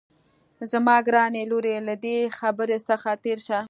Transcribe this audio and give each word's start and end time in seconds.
زما 0.71 0.95
ګرانې 1.07 1.43
لورې 1.51 1.75
له 1.87 1.95
دې 2.05 2.17
خبرې 2.37 2.77
څخه 2.89 3.09
تېره 3.23 3.41
شه 3.47 3.59